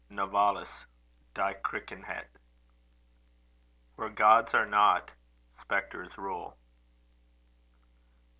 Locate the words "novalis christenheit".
0.09-2.25